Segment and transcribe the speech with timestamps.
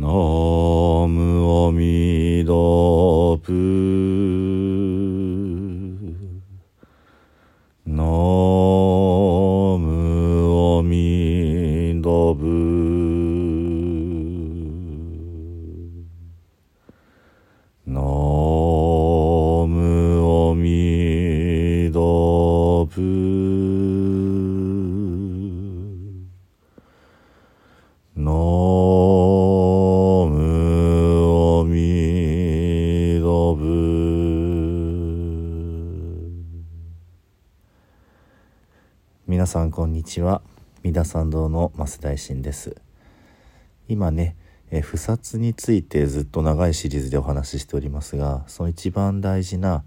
[0.00, 2.52] ナムアミダ
[3.44, 3.52] プ
[7.86, 8.02] ナ
[9.76, 12.48] ムアミダブ
[17.86, 18.00] ナ
[19.68, 19.76] ム
[20.50, 22.00] アミダ
[22.90, 23.29] プ
[39.40, 40.42] 皆さんこんにちは。
[40.82, 42.76] 三田参道の増大臣です。
[43.88, 44.36] 今ね
[44.70, 49.82] え不殺についてずっと長いシリーズでお話ししておりますがその一番大事な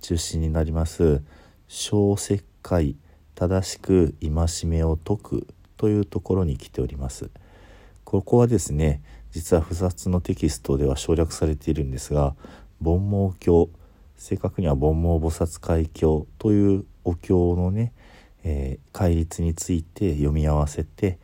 [0.00, 1.22] 中心になります
[1.68, 2.96] 小石灰
[3.36, 5.46] 正しく戒めを解く
[5.76, 7.30] というところに来ております。
[8.02, 12.34] ここはですね実は不殺のテキストでは省略されているんですが
[12.82, 13.70] 煩悩経
[14.16, 17.92] 正確には煩悩菩薩会経というお経のね、
[18.48, 21.18] えー戒律について読み合わせて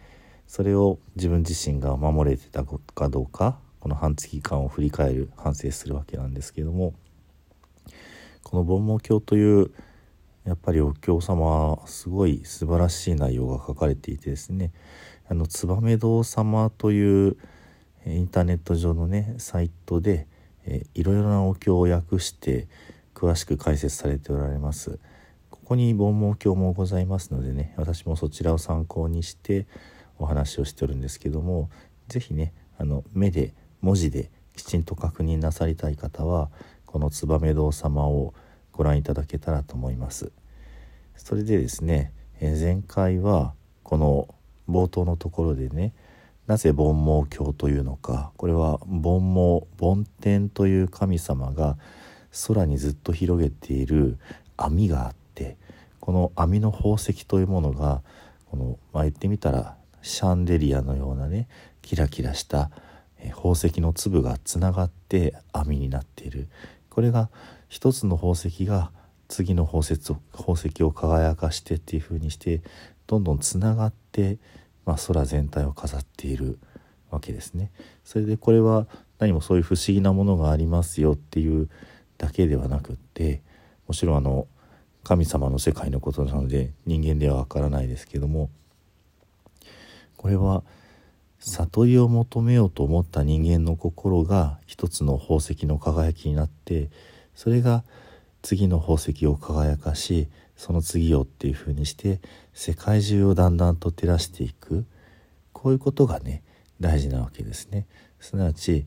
[0.47, 6.93] それを自分自身が守れてたかどうかこの半月間を振り返る反省するわけなんですけども
[8.43, 9.71] この煩悩経という
[10.45, 14.73] やっぱりお経様はすごい素晴らしい内容が書かれていてですね
[15.29, 17.37] あの燕堂様という
[18.05, 20.27] インターネット上のねサイトで、
[20.67, 22.69] えーいろいろなお経を訳して
[23.15, 24.99] 詳しく解説されておられます。
[25.63, 29.67] ここに煩悩経もございますのでね私もそちらを参考にして
[30.19, 31.71] お話をしておるんですけども
[32.09, 36.51] 是非ねあの目で文字できちんと確認なさりたい方は
[36.85, 38.35] この燕堂様を
[38.73, 40.33] ご覧いただけたらと思います。
[41.17, 44.35] それでですね、え前回はこの
[44.69, 45.95] 冒頭のところでね
[46.47, 51.79] なぜ煩悩経というのかこれは煩悩梵天という神様が
[52.49, 54.19] 空にずっと広げている
[54.57, 55.22] 網があって
[56.03, 58.03] この網の宝石というものが
[58.51, 61.47] この、まあ、言ってみたらシャンデリアのようなね
[61.81, 62.73] キラキラした
[63.37, 66.49] 宝石の粒がつながって網になっている
[66.91, 67.31] これが
[67.69, 68.91] 一つの宝石が
[69.29, 72.63] 次の宝石を宝石を輝かしてっていう風にして
[73.07, 74.39] どんどんつながって、
[74.85, 76.59] まあ、空全体を飾っている
[77.11, 77.71] わけですね。
[78.05, 78.89] それでこれは
[79.21, 81.71] 何もそういう不思議なものがありますよっていう
[82.19, 83.41] だけではなくって
[83.87, 84.49] もちろんあの
[85.03, 88.51] 神様の世界のことなので人間ではわからないですけども
[90.17, 90.63] これは
[91.41, 96.89] 悟りを求めようと思った人間の心が一つの宝石の輝きになって
[97.35, 97.83] それが
[98.43, 102.21] 次の宝石を輝かしその次をっていう風にして
[102.53, 104.85] 世界中をだんだんと照らしていく
[105.53, 106.43] こういうことがね
[106.81, 107.87] 大事なわけですね。
[108.19, 108.87] すなわち、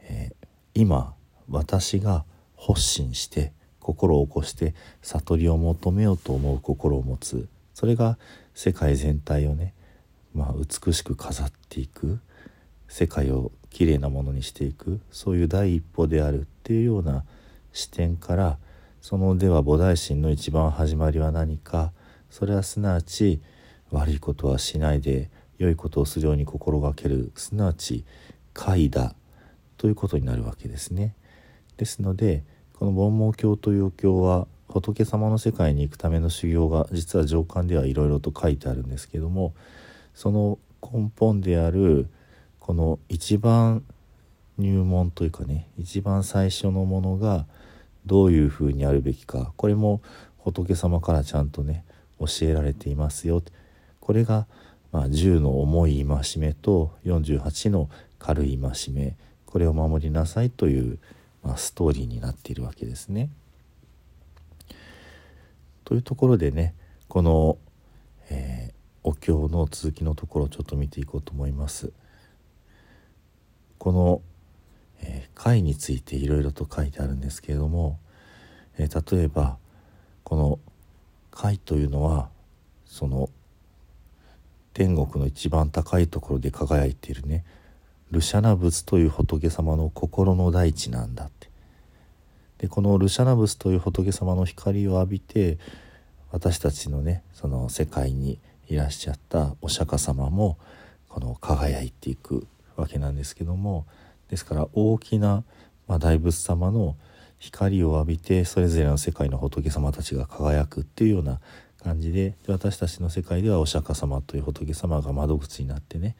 [0.00, 0.40] えー
[0.74, 1.14] 今
[1.48, 2.24] 私が
[2.56, 3.52] 発心して
[3.92, 7.48] 心を起こして悟りを求めようと思う心を持つ。
[7.74, 8.18] それが
[8.54, 9.74] 世界全体をね
[10.34, 12.20] まあ、美しく飾っていく。
[12.88, 15.00] 世界をきれいなものにしていく。
[15.10, 17.24] そういう第一歩であるっていうような
[17.72, 18.58] 視点から
[19.00, 21.92] そのでは菩提心の一番始まりは何か。
[22.30, 23.40] それはすなわち
[23.90, 27.32] 悪いことはしないで良いことをするように心がける。
[27.34, 28.04] すなわち
[28.54, 29.14] 快だ。
[29.76, 31.14] ということになるわけですね。
[31.76, 32.44] ですので
[32.80, 39.52] この煩悩経というお経は仏様の世界に行くための修行が実は上巻ではいろいろと書いてあるんですけども
[40.14, 42.08] その根本である
[42.58, 43.84] この一番
[44.56, 47.44] 入門というかね一番最初のものが
[48.06, 50.00] どういうふうにあるべきかこれも
[50.38, 51.84] 仏様からちゃんとね
[52.18, 53.42] 教えられていますよ。
[54.00, 54.46] これが、
[54.90, 59.16] まあ、10の重い戒めと48の軽い戒め。
[59.44, 60.98] これを守りなさいという、
[61.42, 63.30] まあ、ストーリーになっているわけですね。
[65.84, 66.74] というところでね
[67.08, 67.58] この、
[68.28, 71.90] えーお経の続きのところをちょっと見ていこうと思います。
[73.78, 74.20] この、
[75.00, 77.98] えーについていろいろと書いてあるんですけれども、
[78.76, 79.56] えー例えば
[80.22, 80.58] この
[81.30, 82.28] 会というのは
[82.84, 83.30] その
[84.74, 87.44] 天国の一番高いところで輝いているね
[88.10, 91.48] ルシャナ仏という仏様の心の大地なんだって。
[92.58, 95.58] でこのルシャナ仏という仏様の光を浴びて
[96.30, 100.58] 私たちのねその世界にいらっしゃったお釈迦様も
[101.08, 102.46] この輝いていく
[102.76, 103.86] わけなんですけども
[104.28, 105.42] ですから大きな、
[105.88, 106.96] ま、大仏様の
[107.38, 111.40] 光を浴びてそれぞれの世界の仏様たちが輝くっていうような
[111.82, 116.14] 感じでで私たちの世界ではお釈迦様という仏様が窓口になってね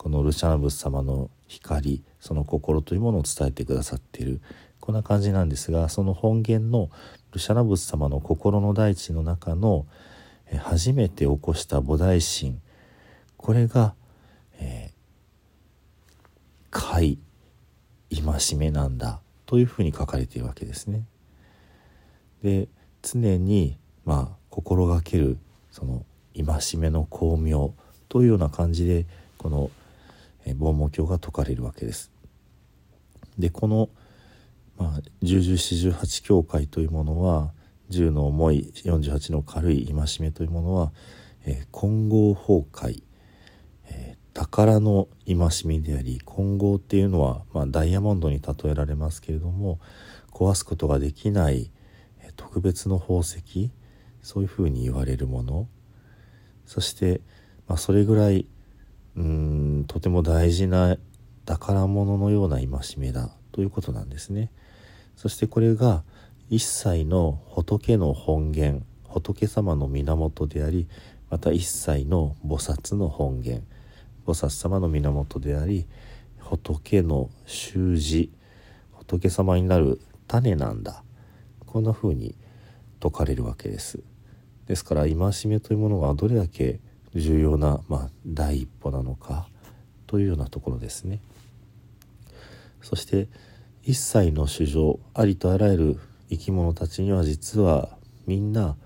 [0.00, 4.40] このルシャナブス様の光その心というものを伝えてくださっている
[4.80, 6.88] こんな感じなんですがその本源の
[7.32, 9.84] ルシャナブス様の心の大地の中の
[10.62, 12.62] 初めて起こした菩提心
[13.36, 13.92] これが、
[14.58, 17.18] えー、戒
[18.10, 21.04] 戒めなんだというふうに書かれているわけですね。
[22.42, 22.68] で
[23.02, 23.76] 常に
[24.06, 25.36] まあ心がける
[25.70, 27.74] その戒めの巧妙
[28.08, 29.04] というような感じで
[29.36, 29.70] この
[30.46, 32.10] 凡毛経が説かれるわけです。
[33.38, 33.88] でこの、
[34.76, 37.52] まあ、十十四十八教会というものは
[37.90, 40.92] 10の重い48の軽い戒めというものは、
[41.44, 43.02] えー、混合崩壊、
[43.88, 49.80] えー、宝の戒めであり混合っていうのは、まあ、ダイヤモンドに例えられますけれども
[50.32, 51.70] 壊すことができない、
[52.22, 53.70] え、特別の宝石
[54.22, 55.68] そういうふうに言われるもの
[56.66, 57.20] そして、
[57.66, 58.46] まあ、それぐらい
[59.20, 60.96] うんとても大事な
[61.44, 64.50] 宝物のような戒めだということなんですね。
[65.14, 66.02] そしてこれが
[66.48, 70.88] 一切の仏の本源仏様の源であり
[71.28, 73.62] また一切の菩薩の本源
[74.26, 75.86] 菩薩様の源であり
[76.38, 78.32] 仏の習字
[78.92, 81.04] 仏様になる種なんだ
[81.66, 82.34] こんな風に
[83.02, 84.00] 説かれるわけです
[84.66, 85.14] ですから戒
[85.46, 86.80] めというものがどれだけ
[87.14, 89.48] 重要な、まあ、第一歩なのか
[90.06, 91.20] というようなところですね。
[92.82, 93.28] そして
[93.82, 97.96] 一切の主情ありとあらゆる生き物たちには実は
[98.26, 98.76] みんな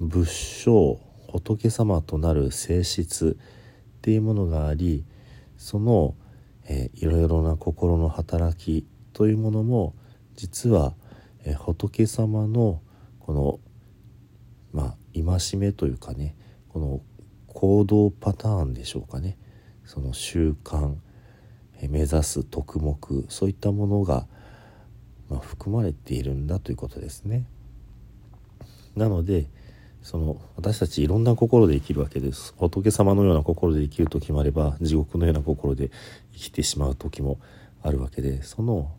[0.00, 1.00] 仏性
[1.32, 3.36] 仏様となる性質
[3.98, 5.04] っていうものがあり
[5.56, 6.14] その、
[6.68, 9.94] え、いろいろな心の働きというものも
[10.36, 10.94] 実は、
[11.44, 12.80] え、仏様の
[13.20, 13.60] この
[14.72, 16.34] まあ戒めというかね
[16.68, 17.00] この
[17.54, 19.38] 行動パターンでしょうかね
[19.86, 20.94] その習慣
[21.88, 22.98] 目指す徳目
[23.28, 24.26] そういったものが、
[25.30, 27.46] まあ、含まれているんだということですね。
[28.96, 29.46] なので
[30.02, 35.90] その私たちいろんな心で生きるわけです仏様のような心で生きる時もあれば地獄のような心で
[36.32, 37.40] 生きてしまう時も
[37.82, 38.92] あるわけでその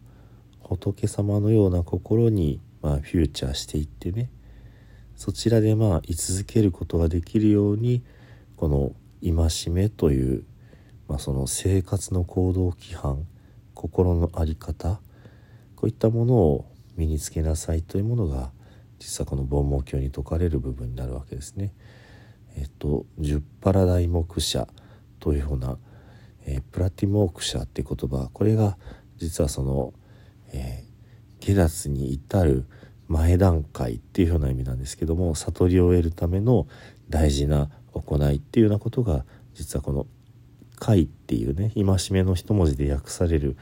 [0.62, 4.30] 仏様のような心に、まあ、フューチャーしていってね
[5.16, 8.04] そちらでまあ居続けることができるように
[8.56, 8.94] この
[9.24, 10.44] 戒めという、
[11.08, 13.26] まあ、その生活の行動規範
[13.74, 15.00] 心の在り方
[15.76, 16.66] こういったものを
[16.96, 18.52] 身につけなさいというものが
[19.00, 21.74] 実はこの凡毛経に説かれる部分になるわけですね。
[22.56, 24.68] えっと十パラダイ目者
[25.20, 25.78] というような、
[26.46, 28.78] えー、プラティモーク者っていう言葉これが
[29.18, 29.94] 実はその、
[30.54, 32.66] えー、下脱に至る
[33.08, 36.68] 前段階っていうような意味なんですけども悟りを得るための
[37.10, 37.70] 大事な
[38.02, 40.08] 行いっていうようなことが実はこの
[40.80, 43.56] 「戒」っていうね戒めの一文字で訳される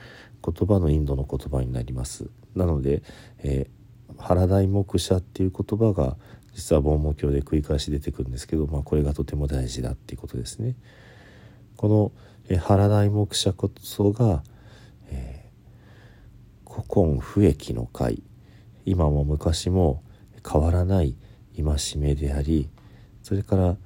[0.43, 2.29] 言葉のインドの言葉になります。
[2.55, 3.01] なので、
[3.39, 6.17] えー、原題目者っていう言葉が
[6.53, 10.75] 実は凡毛経で繰り返し出てくるんですけど、まあ、これがとても大事だっていうことですね。
[11.77, 12.11] この、
[12.49, 14.43] えー、原題目者こそが、
[15.09, 18.21] えー、古今不益の会
[18.85, 20.03] 今も昔も
[20.47, 21.15] 変わらない
[21.55, 22.69] 戒めであり
[23.21, 23.77] それから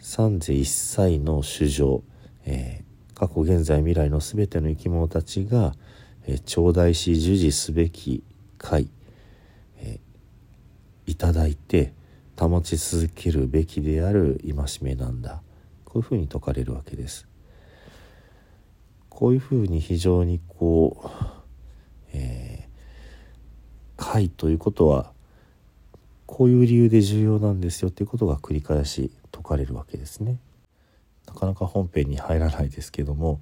[0.00, 2.02] 三世一切の主情、
[2.44, 5.74] えー、過去現在未来の全ての生き物たちが、
[6.26, 8.22] えー、頂戴し授事すべき
[8.58, 8.88] 会、
[9.78, 11.92] えー、いただいて
[12.38, 15.42] 保ち続けるべきである戒めなんだ
[15.84, 17.26] こういうふうに説かれるわけです。
[19.08, 21.08] こういうふうに非常にこう、
[22.12, 25.12] えー、会ということは
[26.26, 29.10] こういう理由で重要なんですよっていうことが繰り返し
[29.48, 30.38] かれるわけですね。
[31.26, 33.40] なかなか本編に入らないですけども、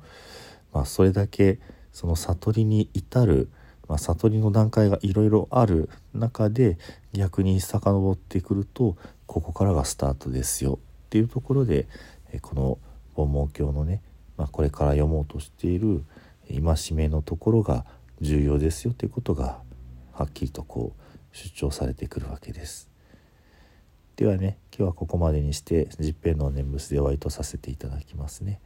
[0.72, 1.58] まあ、それだけ
[1.92, 3.48] その悟りに至る、
[3.88, 6.78] まあ、悟りの段階がいろいろある中で
[7.12, 8.96] 逆に遡ってくると
[9.26, 11.86] ここからがスタートですよっていうところで
[12.42, 12.78] この
[13.14, 14.02] 凡毛経のね、
[14.36, 16.04] まあ、これから読もうとしている
[16.48, 17.84] 戒めのところが
[18.20, 19.60] 重要ですよということが
[20.12, 22.95] はっきりとこう主張されてくるわけです。
[24.16, 28.61] ではね今日はここまでにして十平の念仏でお会いとさせていただきますね。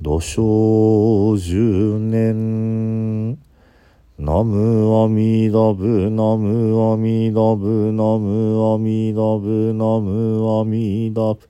[0.00, 3.38] 土生十年。
[4.18, 11.48] ナムアミダブナムアミダブナムアミダブナムアミダブ。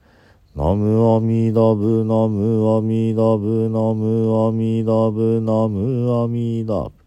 [0.54, 7.01] ナムアミダブナムアミダブナムアミダブナムアミダブ。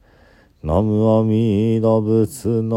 [0.66, 2.76] ナムアミダ仏ナ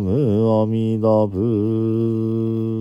[0.00, 2.79] ムアミダ仏。